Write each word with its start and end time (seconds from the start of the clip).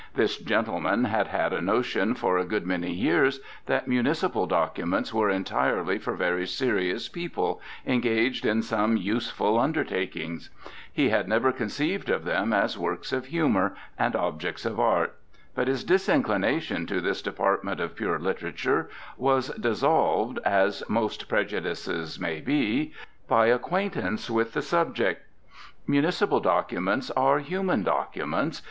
This 0.15 0.37
gentleman 0.37 1.03
had 1.03 1.27
had 1.27 1.53
a 1.53 1.61
notion 1.61 2.15
for 2.15 2.39
a 2.39 2.43
good 2.43 2.65
many 2.65 2.91
years 2.91 3.39
that 3.67 3.87
municipal 3.87 4.47
documents 4.47 5.13
were 5.13 5.29
entirely 5.29 5.99
for 5.99 6.15
very 6.15 6.47
serious 6.47 7.07
people 7.07 7.61
engaged 7.85 8.43
in 8.43 8.63
some 8.63 8.97
useful 8.97 9.59
undertakings. 9.59 10.49
He 10.91 11.09
had 11.09 11.27
never 11.27 11.51
conceived 11.51 12.09
of 12.09 12.23
them 12.25 12.51
as 12.51 12.79
works 12.79 13.13
of 13.13 13.27
humour 13.27 13.75
and 13.95 14.15
objects 14.15 14.65
of 14.65 14.79
art. 14.79 15.15
But 15.53 15.67
his 15.67 15.83
disinclination 15.83 16.87
to 16.87 16.99
this 16.99 17.21
department 17.21 17.79
of 17.79 17.95
pure 17.95 18.17
literature 18.17 18.89
was 19.17 19.49
dissolved, 19.49 20.39
as 20.43 20.81
most 20.89 21.29
prejudices 21.29 22.19
may 22.19 22.39
be, 22.41 22.91
by 23.27 23.45
acquaintance 23.49 24.31
with 24.31 24.53
the 24.53 24.63
subject. 24.63 25.27
Municipal 25.85 26.39
documents 26.39 27.11
are 27.11 27.37
human 27.37 27.83
documents. 27.83 28.59